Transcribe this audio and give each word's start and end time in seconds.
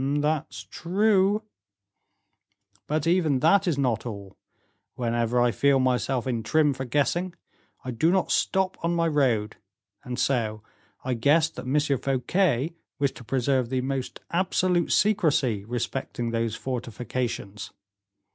"That's 0.21 0.63
true." 0.63 1.43
"But 2.87 3.05
even 3.05 3.37
that 3.41 3.67
is 3.67 3.77
not 3.77 4.03
all. 4.03 4.35
Whenever 4.95 5.39
I 5.39 5.51
feel 5.51 5.79
myself 5.79 6.25
in 6.25 6.41
trim 6.41 6.73
for 6.73 6.85
guessing, 6.85 7.35
I 7.85 7.91
do 7.91 8.09
not 8.09 8.31
stop 8.31 8.83
on 8.83 8.95
my 8.95 9.07
road; 9.07 9.57
and 10.03 10.17
so 10.17 10.63
I 11.05 11.13
guessed 11.13 11.55
that 11.57 11.67
M. 11.67 11.79
Fouquet 11.99 12.73
wished 12.97 13.17
to 13.17 13.23
preserve 13.23 13.69
the 13.69 13.81
most 13.81 14.21
absolute 14.31 14.91
secrecy 14.91 15.65
respecting 15.65 16.31
these 16.31 16.55
fortifications." 16.55 17.71